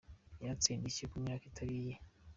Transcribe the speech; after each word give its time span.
Yatse 0.45 0.67
indishyi 0.71 1.05
ku 1.11 1.17
myaka 1.23 1.43
itari 1.49 1.73
iye 1.81 1.95